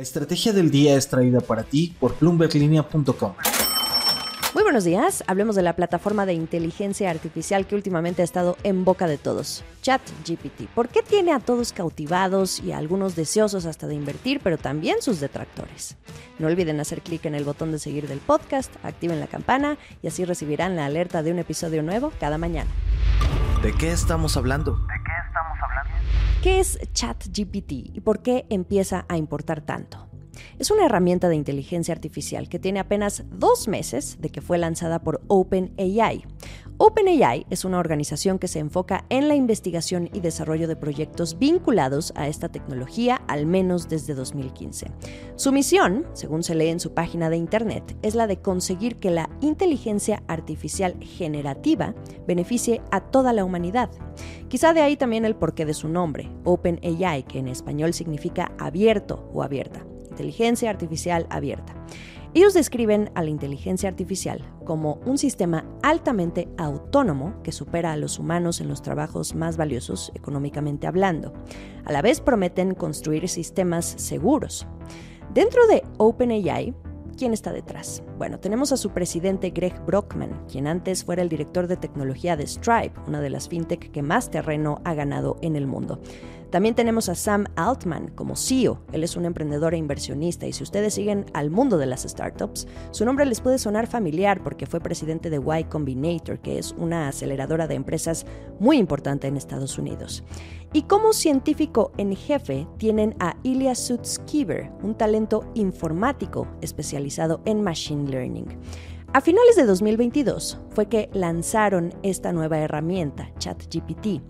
La 0.00 0.04
estrategia 0.04 0.54
del 0.54 0.70
día 0.70 0.96
es 0.96 1.08
traída 1.08 1.40
para 1.40 1.62
ti 1.62 1.94
por 2.00 2.18
bloomberglinea.com. 2.18 3.34
Muy 4.54 4.62
buenos 4.62 4.84
días, 4.84 5.22
hablemos 5.26 5.56
de 5.56 5.62
la 5.62 5.76
plataforma 5.76 6.24
de 6.24 6.32
inteligencia 6.32 7.10
artificial 7.10 7.66
que 7.66 7.74
últimamente 7.74 8.22
ha 8.22 8.24
estado 8.24 8.56
en 8.62 8.86
boca 8.86 9.06
de 9.06 9.18
todos, 9.18 9.62
ChatGPT. 9.82 10.68
¿Por 10.74 10.88
qué 10.88 11.02
tiene 11.02 11.34
a 11.34 11.38
todos 11.38 11.74
cautivados 11.74 12.60
y 12.60 12.72
a 12.72 12.78
algunos 12.78 13.14
deseosos 13.14 13.66
hasta 13.66 13.86
de 13.88 13.94
invertir, 13.94 14.40
pero 14.42 14.56
también 14.56 15.02
sus 15.02 15.20
detractores? 15.20 15.98
No 16.38 16.46
olviden 16.46 16.80
hacer 16.80 17.02
clic 17.02 17.26
en 17.26 17.34
el 17.34 17.44
botón 17.44 17.70
de 17.70 17.78
seguir 17.78 18.08
del 18.08 18.20
podcast, 18.20 18.74
activen 18.82 19.20
la 19.20 19.26
campana 19.26 19.76
y 20.02 20.08
así 20.08 20.24
recibirán 20.24 20.76
la 20.76 20.86
alerta 20.86 21.22
de 21.22 21.30
un 21.30 21.40
episodio 21.40 21.82
nuevo 21.82 22.10
cada 22.18 22.38
mañana. 22.38 22.70
¿De 23.62 23.74
qué 23.74 23.92
estamos 23.92 24.38
hablando? 24.38 24.80
¿Qué 26.42 26.58
es 26.58 26.78
ChatGPT 26.94 27.72
y 27.92 28.00
por 28.00 28.22
qué 28.22 28.46
empieza 28.48 29.04
a 29.10 29.18
importar 29.18 29.60
tanto? 29.60 30.09
Es 30.58 30.70
una 30.70 30.86
herramienta 30.86 31.28
de 31.28 31.36
inteligencia 31.36 31.94
artificial 31.94 32.48
que 32.48 32.58
tiene 32.58 32.80
apenas 32.80 33.24
dos 33.30 33.68
meses 33.68 34.18
de 34.20 34.30
que 34.30 34.40
fue 34.40 34.58
lanzada 34.58 35.02
por 35.02 35.22
OpenAI. 35.28 36.24
OpenAI 36.82 37.44
es 37.50 37.66
una 37.66 37.78
organización 37.78 38.38
que 38.38 38.48
se 38.48 38.58
enfoca 38.58 39.04
en 39.10 39.28
la 39.28 39.34
investigación 39.34 40.08
y 40.14 40.20
desarrollo 40.20 40.66
de 40.66 40.76
proyectos 40.76 41.38
vinculados 41.38 42.10
a 42.16 42.26
esta 42.26 42.48
tecnología 42.48 43.20
al 43.28 43.44
menos 43.44 43.86
desde 43.90 44.14
2015. 44.14 44.86
Su 45.36 45.52
misión, 45.52 46.06
según 46.14 46.42
se 46.42 46.54
lee 46.54 46.68
en 46.68 46.80
su 46.80 46.94
página 46.94 47.28
de 47.28 47.36
internet, 47.36 47.98
es 48.00 48.14
la 48.14 48.26
de 48.26 48.38
conseguir 48.38 48.96
que 48.96 49.10
la 49.10 49.28
inteligencia 49.42 50.22
artificial 50.26 50.96
generativa 51.00 51.94
beneficie 52.26 52.80
a 52.90 53.02
toda 53.02 53.34
la 53.34 53.44
humanidad. 53.44 53.90
Quizá 54.48 54.72
de 54.72 54.80
ahí 54.80 54.96
también 54.96 55.26
el 55.26 55.36
porqué 55.36 55.66
de 55.66 55.74
su 55.74 55.88
nombre, 55.88 56.30
OpenAI, 56.44 57.24
que 57.24 57.40
en 57.40 57.48
español 57.48 57.92
significa 57.92 58.52
abierto 58.58 59.28
o 59.34 59.42
abierta 59.42 59.84
inteligencia 60.20 60.68
artificial 60.68 61.26
abierta. 61.30 61.74
Ellos 62.34 62.52
describen 62.52 63.10
a 63.14 63.22
la 63.22 63.30
inteligencia 63.30 63.88
artificial 63.88 64.44
como 64.64 65.00
un 65.06 65.16
sistema 65.16 65.64
altamente 65.82 66.48
autónomo 66.58 67.42
que 67.42 67.52
supera 67.52 67.92
a 67.92 67.96
los 67.96 68.18
humanos 68.18 68.60
en 68.60 68.68
los 68.68 68.82
trabajos 68.82 69.34
más 69.34 69.56
valiosos 69.56 70.12
económicamente 70.14 70.86
hablando. 70.86 71.32
A 71.86 71.92
la 71.92 72.02
vez 72.02 72.20
prometen 72.20 72.74
construir 72.74 73.28
sistemas 73.28 73.86
seguros. 73.86 74.66
Dentro 75.32 75.66
de 75.66 75.82
OpenAI, 75.96 76.74
¿quién 77.16 77.32
está 77.32 77.52
detrás? 77.52 78.02
Bueno, 78.18 78.38
tenemos 78.38 78.72
a 78.72 78.76
su 78.76 78.90
presidente 78.90 79.50
Greg 79.50 79.74
Brockman, 79.86 80.44
quien 80.46 80.66
antes 80.66 81.04
fuera 81.04 81.22
el 81.22 81.30
director 81.30 81.66
de 81.66 81.78
tecnología 81.78 82.36
de 82.36 82.46
Stripe, 82.46 82.92
una 83.08 83.20
de 83.20 83.30
las 83.30 83.48
fintech 83.48 83.90
que 83.90 84.02
más 84.02 84.30
terreno 84.30 84.82
ha 84.84 84.94
ganado 84.94 85.36
en 85.40 85.56
el 85.56 85.66
mundo. 85.66 86.00
También 86.50 86.74
tenemos 86.74 87.08
a 87.08 87.14
Sam 87.14 87.46
Altman 87.54 88.08
como 88.08 88.34
CEO. 88.34 88.80
Él 88.92 89.04
es 89.04 89.16
un 89.16 89.24
emprendedor 89.24 89.74
e 89.74 89.78
inversionista 89.78 90.46
y 90.46 90.52
si 90.52 90.64
ustedes 90.64 90.94
siguen 90.94 91.26
al 91.32 91.50
mundo 91.50 91.78
de 91.78 91.86
las 91.86 92.02
startups, 92.02 92.66
su 92.90 93.04
nombre 93.04 93.24
les 93.24 93.40
puede 93.40 93.58
sonar 93.58 93.86
familiar 93.86 94.42
porque 94.42 94.66
fue 94.66 94.80
presidente 94.80 95.30
de 95.30 95.36
Y 95.36 95.64
Combinator, 95.64 96.40
que 96.40 96.58
es 96.58 96.74
una 96.76 97.08
aceleradora 97.08 97.68
de 97.68 97.76
empresas 97.76 98.26
muy 98.58 98.78
importante 98.78 99.28
en 99.28 99.36
Estados 99.36 99.78
Unidos. 99.78 100.24
Y 100.72 100.82
como 100.82 101.12
científico 101.12 101.92
en 101.96 102.16
jefe 102.16 102.66
tienen 102.78 103.14
a 103.20 103.36
Ilya 103.44 103.76
Sutskever, 103.76 104.70
un 104.82 104.96
talento 104.96 105.48
informático 105.54 106.48
especializado 106.60 107.42
en 107.44 107.62
machine 107.62 108.10
learning. 108.10 108.46
A 109.12 109.20
finales 109.20 109.56
de 109.56 109.66
2022 109.66 110.58
fue 110.70 110.86
que 110.86 111.10
lanzaron 111.12 111.92
esta 112.02 112.32
nueva 112.32 112.58
herramienta, 112.58 113.32
ChatGPT 113.38 114.20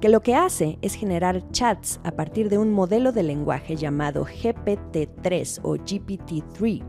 que 0.00 0.08
lo 0.08 0.20
que 0.20 0.34
hace 0.34 0.78
es 0.82 0.94
generar 0.94 1.50
chats 1.50 2.00
a 2.04 2.12
partir 2.12 2.48
de 2.48 2.58
un 2.58 2.72
modelo 2.72 3.12
de 3.12 3.22
lenguaje 3.22 3.76
llamado 3.76 4.24
GPT-3 4.24 5.60
o 5.62 5.76
GPT-3. 5.76 6.84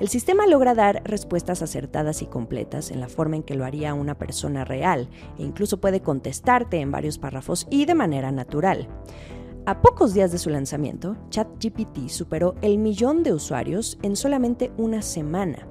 El 0.00 0.08
sistema 0.08 0.46
logra 0.46 0.74
dar 0.74 1.02
respuestas 1.04 1.60
acertadas 1.60 2.22
y 2.22 2.26
completas 2.26 2.90
en 2.90 3.00
la 3.00 3.08
forma 3.08 3.36
en 3.36 3.42
que 3.42 3.54
lo 3.54 3.64
haría 3.64 3.94
una 3.94 4.16
persona 4.16 4.64
real 4.64 5.08
e 5.38 5.42
incluso 5.42 5.80
puede 5.80 6.00
contestarte 6.00 6.78
en 6.78 6.92
varios 6.92 7.18
párrafos 7.18 7.66
y 7.70 7.84
de 7.84 7.94
manera 7.94 8.30
natural. 8.30 8.88
A 9.66 9.82
pocos 9.82 10.14
días 10.14 10.32
de 10.32 10.38
su 10.38 10.48
lanzamiento, 10.48 11.16
ChatGPT 11.30 12.08
superó 12.08 12.54
el 12.62 12.78
millón 12.78 13.22
de 13.22 13.34
usuarios 13.34 13.98
en 14.02 14.16
solamente 14.16 14.72
una 14.78 15.02
semana. 15.02 15.66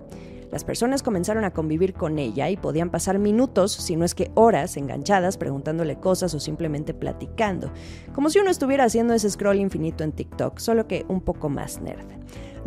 Las 0.52 0.64
personas 0.64 1.04
comenzaron 1.04 1.44
a 1.44 1.52
convivir 1.52 1.94
con 1.94 2.20
ella 2.20 2.50
y 2.50 2.58
podían 2.58 2.90
pasar 2.90 3.20
minutos, 3.20 3.72
si 3.72 3.96
no 3.96 4.06
es 4.06 4.16
que 4.16 4.32
horas, 4.36 4.78
enganchadas, 4.78 5.38
preguntándole 5.38 6.00
cosas 6.00 6.34
o 6.34 6.40
simplemente 6.40 6.94
platicando, 6.94 7.72
como 8.14 8.30
si 8.30 8.40
uno 8.40 8.50
estuviera 8.50 8.86
haciendo 8.86 9.14
ese 9.14 9.30
scroll 9.30 9.58
infinito 9.58 10.04
en 10.04 10.14
TikTok, 10.14 10.60
solo 10.60 10.88
que 10.88 11.06
un 11.10 11.22
poco 11.22 11.50
más 11.50 11.82
nerd. 11.82 12.08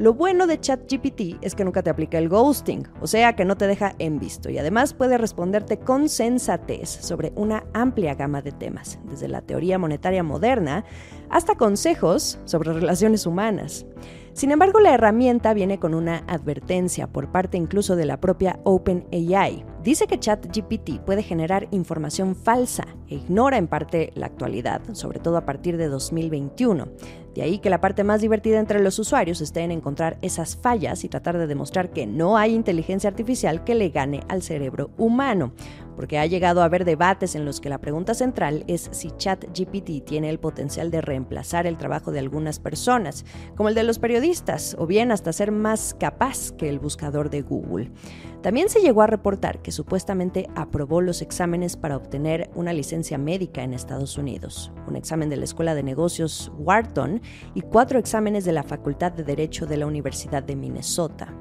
Lo 0.00 0.14
bueno 0.14 0.46
de 0.46 0.58
ChatGPT 0.58 1.42
es 1.42 1.54
que 1.54 1.64
nunca 1.64 1.82
te 1.82 1.91
aplica 1.91 2.16
el 2.16 2.30
ghosting, 2.30 2.88
o 3.02 3.06
sea 3.06 3.34
que 3.34 3.44
no 3.44 3.56
te 3.56 3.66
deja 3.66 3.94
en 3.98 4.18
visto 4.18 4.48
y 4.48 4.56
además 4.56 4.94
puede 4.94 5.18
responderte 5.18 5.78
con 5.78 6.08
sensatez 6.08 6.88
sobre 6.88 7.32
una 7.36 7.64
amplia 7.74 8.14
gama 8.14 8.41
de 8.41 8.52
temas, 8.52 8.98
desde 9.04 9.28
la 9.28 9.42
teoría 9.42 9.78
monetaria 9.78 10.22
moderna 10.22 10.84
hasta 11.28 11.56
consejos 11.56 12.38
sobre 12.47 12.72
relaciones 12.72 13.26
humanas. 13.26 13.84
Sin 14.32 14.52
embargo, 14.52 14.80
la 14.80 14.94
herramienta 14.94 15.52
viene 15.54 15.78
con 15.78 15.94
una 15.94 16.18
advertencia 16.28 17.06
por 17.06 17.30
parte 17.32 17.56
incluso 17.56 17.96
de 17.96 18.06
la 18.06 18.20
propia 18.20 18.60
OpenAI. 18.64 19.64
Dice 19.82 20.06
que 20.06 20.18
ChatGPT 20.18 21.00
puede 21.00 21.22
generar 21.22 21.68
información 21.70 22.36
falsa 22.36 22.86
e 23.08 23.16
ignora 23.16 23.58
en 23.58 23.66
parte 23.66 24.12
la 24.14 24.26
actualidad, 24.26 24.82
sobre 24.92 25.18
todo 25.18 25.36
a 25.36 25.44
partir 25.44 25.76
de 25.76 25.88
2021. 25.88 26.88
De 27.40 27.46
ahí 27.46 27.58
que 27.58 27.70
la 27.70 27.80
parte 27.80 28.04
más 28.04 28.20
divertida 28.20 28.60
entre 28.60 28.82
los 28.82 28.98
usuarios 28.98 29.40
esté 29.40 29.60
en 29.60 29.70
encontrar 29.70 30.18
esas 30.20 30.56
fallas 30.56 31.04
y 31.04 31.08
tratar 31.08 31.38
de 31.38 31.46
demostrar 31.46 31.90
que 31.90 32.06
no 32.06 32.36
hay 32.36 32.54
inteligencia 32.54 33.08
artificial 33.08 33.64
que 33.64 33.74
le 33.74 33.88
gane 33.88 34.20
al 34.28 34.42
cerebro 34.42 34.90
humano, 34.98 35.54
porque 35.96 36.18
ha 36.18 36.26
llegado 36.26 36.60
a 36.60 36.66
haber 36.66 36.84
debates 36.84 37.34
en 37.34 37.46
los 37.46 37.60
que 37.60 37.70
la 37.70 37.80
pregunta 37.80 38.12
central 38.12 38.64
es 38.68 38.88
si 38.92 39.10
ChatGPT 39.10 40.04
tiene 40.04 40.28
el 40.28 40.38
potencial 40.38 40.90
de 40.90 41.00
reemplazar 41.00 41.66
el 41.66 41.78
trabajo 41.78 42.12
de 42.12 42.18
algunas 42.18 42.58
personas, 42.58 43.24
como 43.56 43.70
el 43.70 43.74
de 43.74 43.84
los 43.84 43.98
periodistas, 43.98 44.76
o 44.78 44.86
bien 44.86 45.10
hasta 45.10 45.32
ser 45.32 45.50
más 45.50 45.94
capaz 45.98 46.52
que 46.52 46.68
el 46.68 46.78
buscador 46.78 47.30
de 47.30 47.40
Google. 47.40 47.90
También 48.42 48.70
se 48.70 48.80
llegó 48.80 49.02
a 49.02 49.06
reportar 49.06 49.60
que 49.60 49.72
supuestamente 49.72 50.48
aprobó 50.56 51.02
los 51.02 51.20
exámenes 51.20 51.76
para 51.76 51.96
obtener 51.96 52.50
una 52.54 52.72
licencia 52.72 53.18
médica 53.18 53.62
en 53.62 53.74
Estados 53.74 54.16
Unidos, 54.16 54.72
un 54.86 54.96
examen 54.96 55.28
de 55.28 55.36
la 55.36 55.44
Escuela 55.44 55.74
de 55.74 55.82
Negocios 55.82 56.50
Wharton 56.56 57.20
y 57.54 57.62
cuatro 57.62 57.98
exámenes 57.98 58.44
de 58.44 58.52
la 58.52 58.62
Facultad 58.62 59.12
de 59.12 59.24
Derecho 59.24 59.66
de 59.66 59.76
la 59.76 59.86
Universidad 59.86 60.42
de 60.42 60.56
Minnesota. 60.56 61.34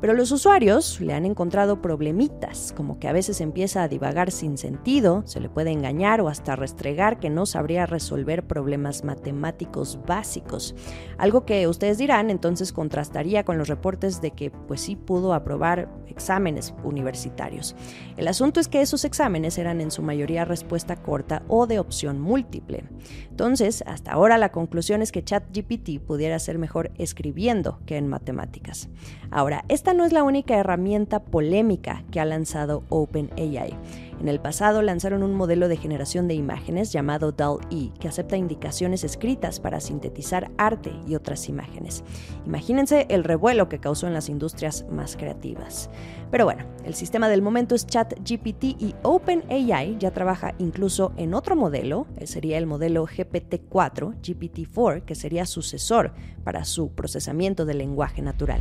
Pero 0.00 0.12
los 0.12 0.32
usuarios 0.32 1.00
le 1.00 1.14
han 1.14 1.24
encontrado 1.24 1.80
problemitas, 1.80 2.74
como 2.76 2.98
que 2.98 3.08
a 3.08 3.12
veces 3.12 3.40
empieza 3.40 3.82
a 3.82 3.88
divagar 3.88 4.30
sin 4.30 4.58
sentido, 4.58 5.22
se 5.26 5.40
le 5.40 5.48
puede 5.48 5.70
engañar 5.70 6.20
o 6.20 6.28
hasta 6.28 6.56
restregar 6.56 7.18
que 7.18 7.30
no 7.30 7.46
sabría 7.46 7.86
resolver 7.86 8.46
problemas 8.46 9.04
matemáticos 9.04 9.98
básicos. 10.06 10.74
Algo 11.16 11.46
que 11.46 11.66
ustedes 11.68 11.98
dirán 11.98 12.30
entonces 12.30 12.72
contrastaría 12.72 13.44
con 13.44 13.58
los 13.58 13.68
reportes 13.68 14.20
de 14.20 14.32
que 14.32 14.50
pues 14.50 14.82
sí 14.82 14.96
pudo 14.96 15.32
aprobar 15.32 15.88
exámenes 16.06 16.74
universitarios. 16.84 17.74
El 18.16 18.28
asunto 18.28 18.60
es 18.60 18.68
que 18.68 18.82
esos 18.82 19.04
exámenes 19.04 19.58
eran 19.58 19.80
en 19.80 19.90
su 19.90 20.02
mayoría 20.02 20.44
respuesta 20.44 20.96
corta 20.96 21.42
o 21.48 21.66
de 21.66 21.78
opción 21.78 22.20
múltiple. 22.20 22.84
Entonces, 23.30 23.82
hasta 23.86 24.12
ahora 24.12 24.38
la 24.38 24.52
conclusión 24.52 25.02
es 25.02 25.12
que 25.12 25.23
ChatGPT 25.24 26.00
pudiera 26.00 26.38
ser 26.38 26.58
mejor 26.58 26.90
escribiendo 26.98 27.78
que 27.86 27.96
en 27.96 28.08
matemáticas. 28.08 28.88
Ahora, 29.30 29.64
esta 29.68 29.94
no 29.94 30.04
es 30.04 30.12
la 30.12 30.22
única 30.22 30.56
herramienta 30.56 31.20
polémica 31.24 32.04
que 32.10 32.20
ha 32.20 32.24
lanzado 32.24 32.84
OpenAI. 32.88 33.74
En 34.20 34.28
el 34.28 34.40
pasado 34.40 34.82
lanzaron 34.82 35.22
un 35.22 35.34
modelo 35.34 35.68
de 35.68 35.76
generación 35.76 36.28
de 36.28 36.34
imágenes 36.34 36.92
llamado 36.92 37.32
DAL-E, 37.32 37.92
que 37.98 38.08
acepta 38.08 38.36
indicaciones 38.36 39.04
escritas 39.04 39.60
para 39.60 39.80
sintetizar 39.80 40.50
arte 40.56 40.92
y 41.06 41.14
otras 41.14 41.48
imágenes. 41.48 42.04
Imagínense 42.46 43.06
el 43.10 43.24
revuelo 43.24 43.68
que 43.68 43.80
causó 43.80 44.06
en 44.06 44.14
las 44.14 44.28
industrias 44.28 44.84
más 44.90 45.16
creativas. 45.16 45.90
Pero 46.30 46.44
bueno, 46.46 46.64
el 46.84 46.94
sistema 46.94 47.28
del 47.28 47.42
momento 47.42 47.74
es 47.74 47.86
ChatGPT 47.86 48.64
y 48.64 48.94
OpenAI 49.02 49.96
ya 49.98 50.10
trabaja 50.10 50.54
incluso 50.58 51.12
en 51.16 51.34
otro 51.34 51.54
modelo, 51.54 52.06
eh, 52.16 52.26
sería 52.26 52.58
el 52.58 52.66
modelo 52.66 53.06
GPT-4, 53.06 54.20
GPT-4, 54.20 55.04
que 55.04 55.14
sería 55.14 55.46
sucesor 55.46 56.12
para 56.42 56.64
su 56.64 56.90
procesamiento 56.90 57.64
del 57.64 57.78
lenguaje 57.78 58.22
natural. 58.22 58.60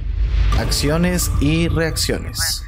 Acciones 0.58 1.32
y 1.42 1.68
reacciones. 1.68 2.64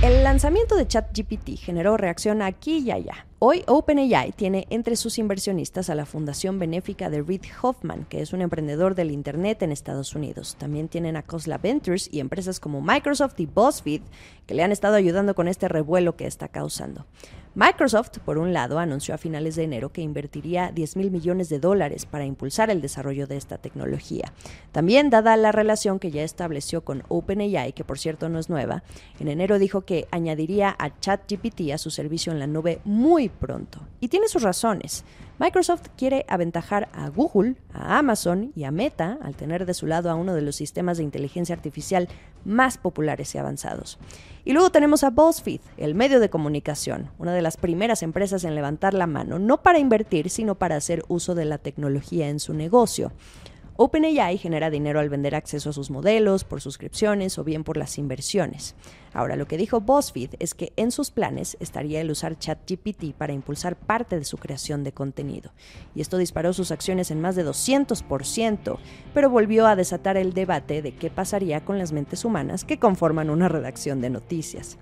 El 0.00 0.22
lanzamiento 0.22 0.76
de 0.76 0.86
ChatGPT 0.86 1.58
generó 1.58 1.96
reacción 1.96 2.40
aquí 2.40 2.78
y 2.78 2.92
allá. 2.92 3.26
Hoy 3.40 3.64
OpenAI 3.66 4.30
tiene 4.30 4.68
entre 4.70 4.94
sus 4.94 5.18
inversionistas 5.18 5.90
a 5.90 5.96
la 5.96 6.06
fundación 6.06 6.60
benéfica 6.60 7.10
de 7.10 7.20
Reid 7.20 7.42
Hoffman, 7.60 8.04
que 8.04 8.20
es 8.20 8.32
un 8.32 8.40
emprendedor 8.40 8.94
del 8.94 9.10
Internet 9.10 9.60
en 9.62 9.72
Estados 9.72 10.14
Unidos. 10.14 10.54
También 10.56 10.86
tienen 10.86 11.16
a 11.16 11.24
Cosla 11.24 11.58
Ventures 11.58 12.08
y 12.12 12.20
empresas 12.20 12.60
como 12.60 12.80
Microsoft 12.80 13.40
y 13.40 13.46
BuzzFeed, 13.46 14.02
que 14.46 14.54
le 14.54 14.62
han 14.62 14.70
estado 14.70 14.94
ayudando 14.94 15.34
con 15.34 15.48
este 15.48 15.66
revuelo 15.66 16.14
que 16.14 16.28
está 16.28 16.46
causando. 16.46 17.04
Microsoft, 17.58 18.18
por 18.24 18.38
un 18.38 18.52
lado, 18.52 18.78
anunció 18.78 19.16
a 19.16 19.18
finales 19.18 19.56
de 19.56 19.64
enero 19.64 19.90
que 19.90 20.00
invertiría 20.00 20.70
10 20.70 20.94
mil 20.94 21.10
millones 21.10 21.48
de 21.48 21.58
dólares 21.58 22.06
para 22.06 22.24
impulsar 22.24 22.70
el 22.70 22.80
desarrollo 22.80 23.26
de 23.26 23.36
esta 23.36 23.58
tecnología. 23.58 24.32
También, 24.70 25.10
dada 25.10 25.36
la 25.36 25.50
relación 25.50 25.98
que 25.98 26.12
ya 26.12 26.22
estableció 26.22 26.84
con 26.84 27.02
OpenAI, 27.08 27.72
que 27.72 27.82
por 27.82 27.98
cierto 27.98 28.28
no 28.28 28.38
es 28.38 28.48
nueva, 28.48 28.84
en 29.18 29.26
enero 29.26 29.58
dijo 29.58 29.80
que 29.80 30.06
añadiría 30.12 30.76
a 30.78 31.00
ChatGPT 31.00 31.72
a 31.72 31.78
su 31.78 31.90
servicio 31.90 32.32
en 32.32 32.38
la 32.38 32.46
nube 32.46 32.80
muy 32.84 33.28
pronto. 33.28 33.80
Y 33.98 34.06
tiene 34.06 34.28
sus 34.28 34.44
razones. 34.44 35.04
Microsoft 35.40 35.88
quiere 35.96 36.26
aventajar 36.28 36.88
a 36.92 37.08
Google, 37.08 37.56
a 37.72 37.98
Amazon 37.98 38.52
y 38.54 38.64
a 38.64 38.70
Meta 38.70 39.18
al 39.20 39.34
tener 39.34 39.66
de 39.66 39.74
su 39.74 39.86
lado 39.86 40.10
a 40.10 40.14
uno 40.14 40.34
de 40.34 40.42
los 40.42 40.54
sistemas 40.54 40.98
de 40.98 41.04
inteligencia 41.04 41.56
artificial 41.56 42.08
más 42.48 42.78
populares 42.78 43.34
y 43.34 43.38
avanzados. 43.38 43.98
Y 44.44 44.52
luego 44.52 44.70
tenemos 44.70 45.04
a 45.04 45.10
BuzzFeed, 45.10 45.60
el 45.76 45.94
medio 45.94 46.20
de 46.20 46.30
comunicación, 46.30 47.10
una 47.18 47.34
de 47.34 47.42
las 47.42 47.56
primeras 47.56 48.02
empresas 48.02 48.44
en 48.44 48.54
levantar 48.54 48.94
la 48.94 49.06
mano, 49.06 49.38
no 49.38 49.62
para 49.62 49.78
invertir, 49.78 50.30
sino 50.30 50.54
para 50.54 50.76
hacer 50.76 51.04
uso 51.08 51.34
de 51.34 51.44
la 51.44 51.58
tecnología 51.58 52.28
en 52.28 52.40
su 52.40 52.54
negocio. 52.54 53.12
OpenAI 53.80 54.38
genera 54.38 54.70
dinero 54.70 54.98
al 54.98 55.08
vender 55.08 55.36
acceso 55.36 55.70
a 55.70 55.72
sus 55.72 55.88
modelos, 55.88 56.42
por 56.42 56.60
suscripciones 56.60 57.38
o 57.38 57.44
bien 57.44 57.62
por 57.62 57.76
las 57.76 57.96
inversiones. 57.96 58.74
Ahora, 59.12 59.36
lo 59.36 59.46
que 59.46 59.56
dijo 59.56 59.80
BuzzFeed 59.80 60.34
es 60.40 60.54
que 60.54 60.72
en 60.74 60.90
sus 60.90 61.12
planes 61.12 61.56
estaría 61.60 62.00
el 62.00 62.10
usar 62.10 62.36
ChatGPT 62.36 63.14
para 63.16 63.32
impulsar 63.32 63.76
parte 63.76 64.18
de 64.18 64.24
su 64.24 64.36
creación 64.36 64.82
de 64.82 64.90
contenido. 64.90 65.52
Y 65.94 66.00
esto 66.00 66.18
disparó 66.18 66.52
sus 66.52 66.72
acciones 66.72 67.12
en 67.12 67.20
más 67.20 67.36
de 67.36 67.46
200%, 67.46 68.78
pero 69.14 69.30
volvió 69.30 69.68
a 69.68 69.76
desatar 69.76 70.16
el 70.16 70.34
debate 70.34 70.82
de 70.82 70.96
qué 70.96 71.08
pasaría 71.08 71.64
con 71.64 71.78
las 71.78 71.92
mentes 71.92 72.24
humanas 72.24 72.64
que 72.64 72.80
conforman 72.80 73.30
una 73.30 73.48
redacción 73.48 74.00
de 74.00 74.10
noticias. 74.10 74.76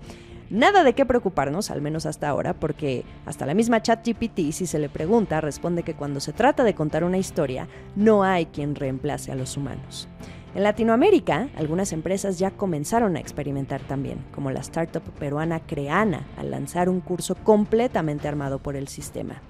Nada 0.49 0.85
de 0.85 0.93
qué 0.93 1.05
preocuparnos, 1.05 1.71
al 1.71 1.81
menos 1.81 2.05
hasta 2.05 2.29
ahora, 2.29 2.53
porque 2.53 3.03
hasta 3.25 3.45
la 3.45 3.53
misma 3.53 3.81
ChatGPT, 3.81 4.51
si 4.51 4.65
se 4.65 4.79
le 4.79 4.87
pregunta, 4.87 5.41
responde 5.41 5.83
que 5.83 5.93
cuando 5.93 6.21
se 6.21 6.31
trata 6.31 6.63
de 6.63 6.73
contar 6.73 7.03
una 7.03 7.17
historia, 7.17 7.67
no 7.97 8.23
hay 8.23 8.45
quien 8.45 8.75
reemplace 8.75 9.31
a 9.31 9.35
los 9.35 9.57
humanos. 9.57 10.07
En 10.55 10.63
Latinoamérica, 10.63 11.49
algunas 11.57 11.91
empresas 11.91 12.39
ya 12.39 12.51
comenzaron 12.51 13.17
a 13.17 13.19
experimentar 13.19 13.81
también, 13.81 14.23
como 14.33 14.49
la 14.49 14.61
startup 14.61 15.03
peruana 15.19 15.59
Creana, 15.59 16.25
al 16.37 16.49
lanzar 16.49 16.87
un 16.87 17.01
curso 17.01 17.35
completamente 17.35 18.29
armado 18.29 18.59
por 18.59 18.77
el 18.77 18.87
sistema. 18.87 19.41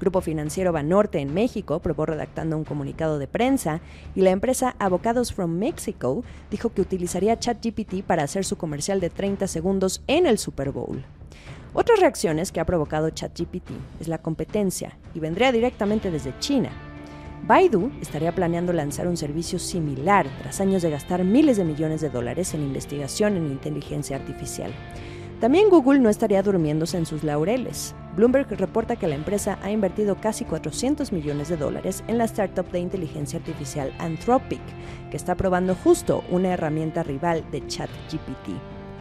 Grupo 0.00 0.20
Financiero 0.20 0.72
Banorte 0.72 1.18
en 1.20 1.32
México 1.32 1.80
probó 1.80 2.06
redactando 2.06 2.56
un 2.56 2.64
comunicado 2.64 3.18
de 3.18 3.26
prensa 3.26 3.80
y 4.14 4.22
la 4.22 4.30
empresa 4.30 4.74
Avocados 4.78 5.32
from 5.32 5.52
Mexico 5.58 6.24
dijo 6.50 6.72
que 6.72 6.82
utilizaría 6.82 7.38
ChatGPT 7.38 8.02
para 8.02 8.24
hacer 8.24 8.44
su 8.44 8.56
comercial 8.56 9.00
de 9.00 9.10
30 9.10 9.46
segundos 9.46 10.02
en 10.06 10.26
el 10.26 10.38
Super 10.38 10.72
Bowl. 10.72 11.04
Otras 11.72 12.00
reacciones 12.00 12.52
que 12.52 12.60
ha 12.60 12.66
provocado 12.66 13.10
ChatGPT 13.10 13.70
es 14.00 14.08
la 14.08 14.18
competencia 14.18 14.96
y 15.14 15.20
vendría 15.20 15.52
directamente 15.52 16.10
desde 16.10 16.38
China. 16.38 16.70
Baidu 17.46 17.90
estaría 18.00 18.34
planeando 18.34 18.72
lanzar 18.72 19.06
un 19.06 19.16
servicio 19.16 19.58
similar 19.58 20.26
tras 20.40 20.60
años 20.60 20.82
de 20.82 20.90
gastar 20.90 21.24
miles 21.24 21.56
de 21.56 21.64
millones 21.64 22.00
de 22.00 22.10
dólares 22.10 22.54
en 22.54 22.62
investigación 22.62 23.36
en 23.36 23.46
inteligencia 23.46 24.16
artificial. 24.16 24.72
También 25.40 25.68
Google 25.68 25.98
no 25.98 26.08
estaría 26.08 26.42
durmiéndose 26.42 26.96
en 26.96 27.06
sus 27.06 27.22
laureles. 27.22 27.94
Bloomberg 28.16 28.48
reporta 28.58 28.96
que 28.96 29.08
la 29.08 29.16
empresa 29.16 29.58
ha 29.62 29.70
invertido 29.70 30.16
casi 30.16 30.44
400 30.44 31.12
millones 31.12 31.48
de 31.48 31.56
dólares 31.56 32.04
en 32.06 32.18
la 32.18 32.24
startup 32.24 32.70
de 32.70 32.78
inteligencia 32.78 33.38
artificial 33.38 33.92
Anthropic, 33.98 34.62
que 35.10 35.16
está 35.16 35.34
probando 35.34 35.74
justo 35.74 36.22
una 36.30 36.52
herramienta 36.52 37.02
rival 37.02 37.44
de 37.50 37.66
ChatGPT. 37.66 38.50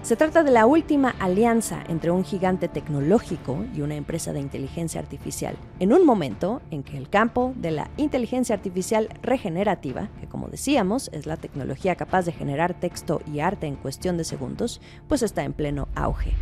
Se 0.01 0.17
trata 0.17 0.43
de 0.43 0.51
la 0.51 0.65
última 0.65 1.11
alianza 1.19 1.81
entre 1.87 2.11
un 2.11 2.25
gigante 2.25 2.67
tecnológico 2.67 3.63
y 3.73 3.79
una 3.79 3.95
empresa 3.95 4.33
de 4.33 4.41
inteligencia 4.41 4.99
artificial, 4.99 5.55
en 5.79 5.93
un 5.93 6.05
momento 6.05 6.61
en 6.71 6.83
que 6.83 6.97
el 6.97 7.07
campo 7.07 7.53
de 7.55 7.71
la 7.71 7.89
inteligencia 7.95 8.53
artificial 8.53 9.07
regenerativa, 9.21 10.09
que 10.19 10.27
como 10.27 10.49
decíamos 10.49 11.09
es 11.13 11.25
la 11.25 11.37
tecnología 11.37 11.95
capaz 11.95 12.25
de 12.25 12.33
generar 12.33 12.73
texto 12.73 13.21
y 13.31 13.39
arte 13.39 13.65
en 13.67 13.77
cuestión 13.77 14.17
de 14.17 14.25
segundos, 14.25 14.81
pues 15.07 15.21
está 15.21 15.43
en 15.43 15.53
pleno 15.53 15.87
auge. 15.95 16.33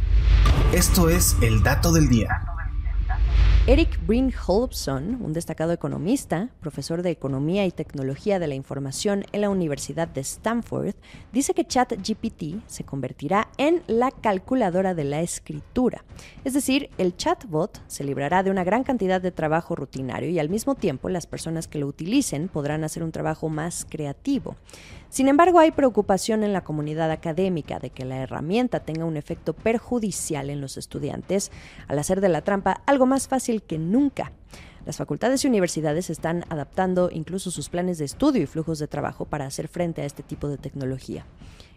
Esto 0.74 1.10
es 1.10 1.36
el 1.44 1.62
dato 1.62 1.92
del 1.92 2.10
día. 2.10 2.51
Eric 3.68 4.04
Bryn 4.08 4.34
Holbson, 4.48 5.20
un 5.22 5.34
destacado 5.34 5.72
economista, 5.72 6.50
profesor 6.62 7.04
de 7.04 7.12
Economía 7.12 7.64
y 7.68 7.72
Tecnología 7.72 8.40
de 8.40 8.48
la 8.48 8.56
Información 8.56 9.24
en 9.34 9.42
la 9.42 9.52
Universidad 9.52 10.08
de 10.08 10.22
Stanford, 10.22 10.96
dice 11.32 11.54
que 11.54 11.68
ChatGPT 11.68 12.64
se 12.66 12.84
convertirá 12.84 13.50
en 13.58 13.84
la 13.86 14.10
calculadora 14.10 14.96
de 14.96 15.04
la 15.04 15.22
escritura. 15.22 16.04
Es 16.44 16.54
decir, 16.54 16.90
el 16.98 17.16
chatbot 17.16 17.84
se 17.86 18.04
librará 18.04 18.42
de 18.42 18.50
una 18.50 18.64
gran 18.64 18.84
cantidad 18.84 19.22
de 19.22 19.32
trabajo 19.32 19.76
rutinario 19.76 20.32
y 20.32 20.40
al 20.40 20.50
mismo 20.50 20.74
tiempo 20.74 21.10
las 21.10 21.28
personas 21.28 21.68
que 21.68 21.78
lo 21.78 21.86
utilicen 21.86 22.48
podrán 22.48 22.84
hacer 22.84 23.04
un 23.04 23.12
trabajo 23.12 23.48
más 23.48 23.86
creativo. 23.88 24.56
Sin 25.12 25.28
embargo, 25.28 25.60
hay 25.60 25.72
preocupación 25.72 26.46
en 26.46 26.54
la 26.54 26.64
comunidad 26.64 27.12
académica 27.12 27.80
de 27.80 27.90
que 27.90 28.06
la 28.06 28.20
herramienta 28.20 28.80
tenga 28.80 29.04
un 29.04 29.18
efecto 29.18 29.52
perjudicial 29.52 30.50
en 30.50 30.62
los 30.62 30.78
estudiantes 30.78 31.52
al 31.90 32.00
hacer 32.00 32.22
de 32.22 32.30
la 32.30 32.44
trampa 32.44 32.82
algo 32.86 33.06
más 33.06 33.28
fácil 33.28 33.61
que 33.68 33.78
nunca. 33.78 34.32
Las 34.86 34.98
facultades 34.98 35.44
y 35.44 35.48
universidades 35.48 36.10
están 36.10 36.44
adaptando 36.50 37.10
incluso 37.12 37.52
sus 37.52 37.70
planes 37.70 37.98
de 38.00 38.06
estudio 38.06 38.42
y 38.42 38.48
flujos 38.48 38.80
de 38.80 38.88
trabajo 38.88 39.26
para 39.26 39.46
hacer 39.46 39.68
frente 39.68 40.02
a 40.02 40.06
este 40.06 40.24
tipo 40.24 40.48
de 40.48 40.58
tecnología. 40.58 41.26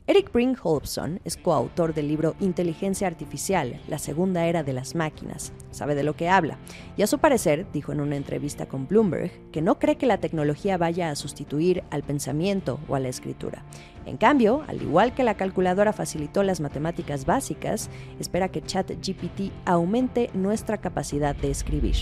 Eric 0.06 0.30
Brink 0.34 0.58
Holbson 0.62 1.18
es 1.24 1.38
coautor 1.38 1.94
del 1.94 2.08
libro 2.08 2.36
Inteligencia 2.38 3.06
Artificial, 3.06 3.80
la 3.88 3.98
segunda 3.98 4.44
era 4.44 4.62
de 4.62 4.74
las 4.74 4.94
máquinas. 4.94 5.54
Sabe 5.70 5.94
de 5.94 6.02
lo 6.02 6.14
que 6.14 6.28
habla. 6.28 6.58
Y 6.98 7.02
a 7.02 7.06
su 7.06 7.20
parecer, 7.20 7.66
dijo 7.72 7.90
en 7.90 8.00
una 8.00 8.16
entrevista 8.16 8.66
con 8.66 8.86
Bloomberg, 8.86 9.32
que 9.50 9.62
no 9.62 9.78
cree 9.78 9.96
que 9.96 10.04
la 10.04 10.18
tecnología 10.18 10.76
vaya 10.76 11.08
a 11.08 11.16
sustituir 11.16 11.84
al 11.90 12.02
pensamiento 12.02 12.80
o 12.86 12.96
a 12.96 13.00
la 13.00 13.08
escritura. 13.08 13.64
En 14.04 14.18
cambio, 14.18 14.62
al 14.68 14.82
igual 14.82 15.14
que 15.14 15.24
la 15.24 15.38
calculadora 15.38 15.94
facilitó 15.94 16.42
las 16.42 16.60
matemáticas 16.60 17.24
básicas, 17.24 17.88
espera 18.20 18.50
que 18.50 18.60
ChatGPT 18.60 19.52
aumente 19.64 20.28
nuestra 20.34 20.82
capacidad 20.82 21.34
de 21.34 21.50
escribir. 21.50 21.96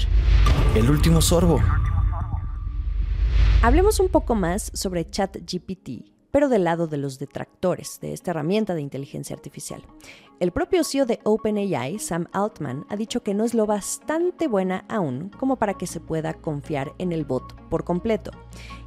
El 0.75 0.91
último 0.91 1.21
sorbo. 1.21 1.61
Hablemos 3.63 4.01
un 4.01 4.09
poco 4.09 4.35
más 4.35 4.73
sobre 4.75 5.09
ChatGPT 5.09 6.13
pero 6.32 6.49
del 6.49 6.64
lado 6.64 6.88
de 6.88 6.96
los 6.96 7.20
detractores 7.20 8.00
de 8.00 8.12
esta 8.12 8.32
herramienta 8.32 8.75
de 8.75 8.81
inteligencia 8.81 9.37
artificial. 9.37 9.82
El 10.40 10.50
propio 10.50 10.82
CEO 10.82 11.06
de 11.06 11.20
OpenAI, 11.23 11.99
Sam 12.00 12.26
Altman, 12.32 12.84
ha 12.88 12.96
dicho 12.96 13.23
que 13.23 13.32
no 13.32 13.44
es 13.44 13.55
lo 13.55 13.64
bastante 13.64 14.49
buena 14.49 14.84
aún 14.88 15.31
como 15.38 15.56
para 15.56 15.75
que 15.75 15.87
se 15.87 16.00
pueda 16.00 16.34
confiar 16.34 16.93
en 16.99 17.12
el 17.12 17.25
bot 17.25 17.55
por 17.69 17.84
completo. 17.84 18.32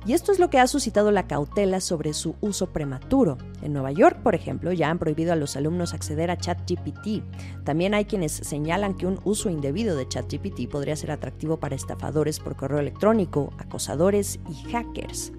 Y 0.06 0.14
esto 0.14 0.32
es 0.32 0.38
lo 0.38 0.50
que 0.50 0.60
ha 0.60 0.68
suscitado 0.68 1.12
la 1.12 1.28
cautela 1.28 1.80
sobre 1.80 2.14
su 2.14 2.36
uso 2.42 2.68
prematuro. 2.68 3.38
En 3.62 3.74
Nueva 3.74 3.92
York, 3.92 4.22
por 4.22 4.36
ejemplo, 4.36 4.72
ya 4.74 4.90
han 4.90 5.00
prohibido 5.00 5.34
a 5.34 5.36
los 5.36 5.56
alumnos 5.56 5.94
acceder 5.94 6.30
a 6.30 6.38
ChatGPT. 6.38 7.24
También 7.64 7.94
hay 7.94 8.06
quienes 8.06 8.34
señalan 8.34 8.94
que 8.94 9.08
un 9.08 9.20
uso 9.24 9.50
indebido 9.50 9.96
de 9.96 10.08
ChatGPT 10.08 10.70
podría 10.70 10.96
ser 10.96 11.10
atractivo 11.10 11.58
para 11.58 11.76
estafadores 11.76 12.40
por 12.40 12.56
correo 12.56 12.80
electrónico, 12.80 13.54
acosadores 13.58 14.40
y 14.50 14.70
hackers. 14.72 15.32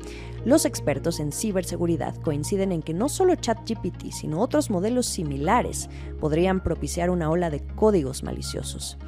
Los 0.44 0.64
expertos 0.64 1.18
en 1.18 1.32
ciberseguridad 1.32 2.14
coinciden 2.22 2.70
en 2.70 2.80
que 2.80 2.94
no 2.94 3.08
solo 3.08 3.34
ChatGPT, 3.34 4.12
sino 4.12 4.40
otros 4.40 4.70
modelos 4.70 5.06
similares 5.06 5.88
podrían 6.20 6.62
propiciar 6.62 7.10
una 7.10 7.30
ola 7.30 7.50
de 7.50 7.60
códigos 7.74 8.22
maliciosos. 8.22 8.98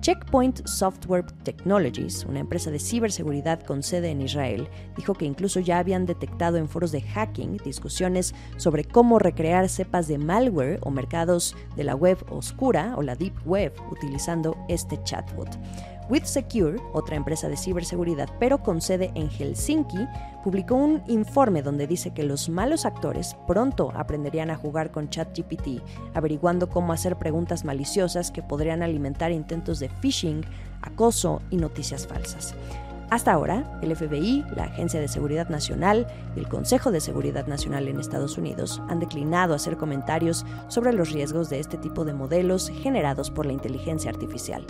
Checkpoint 0.00 0.64
Software 0.66 1.26
Technologies, 1.42 2.24
una 2.24 2.38
empresa 2.38 2.70
de 2.70 2.78
ciberseguridad 2.78 3.60
con 3.62 3.82
sede 3.82 4.10
en 4.10 4.20
Israel, 4.20 4.68
dijo 4.96 5.14
que 5.14 5.24
incluso 5.24 5.58
ya 5.60 5.78
habían 5.78 6.06
detectado 6.06 6.56
en 6.56 6.68
foros 6.68 6.92
de 6.92 7.02
hacking 7.02 7.56
discusiones 7.58 8.34
sobre 8.56 8.84
cómo 8.84 9.18
recrear 9.18 9.68
cepas 9.68 10.06
de 10.06 10.18
malware 10.18 10.78
o 10.82 10.90
mercados 10.90 11.56
de 11.76 11.84
la 11.84 11.96
web 11.96 12.18
oscura 12.30 12.94
o 12.96 13.02
la 13.02 13.16
deep 13.16 13.34
web 13.44 13.72
utilizando 13.90 14.56
este 14.68 15.02
chatbot. 15.02 15.48
WithSecure, 16.08 16.80
otra 16.92 17.16
empresa 17.16 17.48
de 17.48 17.56
ciberseguridad 17.56 18.28
pero 18.38 18.62
con 18.62 18.80
sede 18.80 19.10
en 19.14 19.30
Helsinki, 19.30 20.06
publicó 20.42 20.74
un 20.74 21.02
informe 21.06 21.62
donde 21.62 21.86
dice 21.86 22.12
que 22.12 22.22
los 22.22 22.48
malos 22.48 22.86
actores 22.86 23.36
pronto 23.46 23.92
aprenderían 23.94 24.50
a 24.50 24.56
jugar 24.56 24.90
con 24.90 25.10
ChatGPT, 25.10 25.82
averiguando 26.14 26.68
cómo 26.68 26.92
hacer 26.92 27.16
preguntas 27.16 27.64
maliciosas 27.64 28.30
que 28.30 28.42
podrían 28.42 28.82
alimentar 28.82 29.32
intentos 29.32 29.78
de 29.78 29.88
phishing, 29.88 30.44
acoso 30.82 31.42
y 31.50 31.56
noticias 31.56 32.06
falsas. 32.06 32.54
Hasta 33.10 33.32
ahora, 33.32 33.78
el 33.82 33.96
FBI, 33.96 34.44
la 34.54 34.64
Agencia 34.64 35.00
de 35.00 35.08
Seguridad 35.08 35.48
Nacional 35.48 36.06
y 36.36 36.40
el 36.40 36.48
Consejo 36.48 36.90
de 36.90 37.00
Seguridad 37.00 37.46
Nacional 37.46 37.88
en 37.88 37.98
Estados 37.98 38.36
Unidos 38.36 38.82
han 38.88 39.00
declinado 39.00 39.54
hacer 39.54 39.78
comentarios 39.78 40.44
sobre 40.68 40.92
los 40.92 41.12
riesgos 41.12 41.48
de 41.48 41.58
este 41.58 41.78
tipo 41.78 42.04
de 42.04 42.12
modelos 42.12 42.70
generados 42.82 43.30
por 43.30 43.46
la 43.46 43.54
inteligencia 43.54 44.10
artificial. 44.10 44.66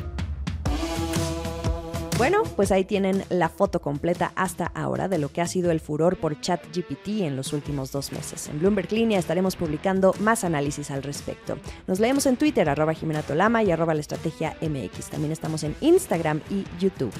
Bueno, 2.19 2.43
pues 2.57 2.73
ahí 2.73 2.85
tienen 2.85 3.23
la 3.29 3.49
foto 3.49 3.81
completa 3.81 4.33
hasta 4.35 4.67
ahora 4.67 5.07
de 5.07 5.19
lo 5.19 5.31
que 5.31 5.41
ha 5.41 5.47
sido 5.47 5.71
el 5.71 5.79
furor 5.79 6.17
por 6.17 6.41
ChatGPT 6.41 7.21
en 7.21 7.37
los 7.37 7.53
últimos 7.53 7.93
dos 7.93 8.11
meses. 8.11 8.49
En 8.49 8.59
Bloomberg 8.59 8.91
Línea 8.91 9.21
estaremos 9.21 9.55
publicando 9.55 10.13
más 10.19 10.43
análisis 10.43 10.91
al 10.91 11.05
respecto. 11.05 11.59
Nos 11.87 12.01
leemos 12.01 12.27
en 12.27 12.37
Twitter, 12.37 12.69
arroba 12.69 12.93
Jimena 12.93 13.23
Tolama 13.23 13.63
y 13.63 13.71
arroba 13.71 13.95
la 13.95 14.01
estrategia 14.01 14.57
MX. 14.61 15.11
También 15.11 15.31
estamos 15.31 15.63
en 15.63 15.77
Instagram 15.81 16.41
y 16.51 16.65
YouTube. 16.81 17.13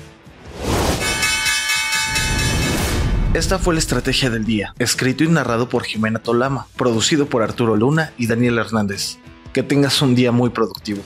Esta 3.35 3.61
fue 3.61 3.75
la 3.75 3.81
estrategia 3.81 4.31
del 4.31 4.45
día, 4.45 4.75
escrito 4.81 5.23
y 5.23 5.29
narrado 5.29 5.69
por 5.69 5.85
Jimena 5.85 6.19
Tolama, 6.19 6.67
producido 6.77 7.27
por 7.27 7.45
Arturo 7.45 7.77
Luna 7.77 8.13
y 8.19 8.27
Daniel 8.27 8.59
Hernández. 8.59 9.19
Que 9.53 9.63
tengas 9.63 10.03
un 10.03 10.17
día 10.17 10.33
muy 10.33 10.51
productivo. 10.51 11.03